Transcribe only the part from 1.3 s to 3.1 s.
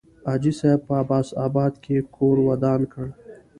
آباد کې کور ودان کړ.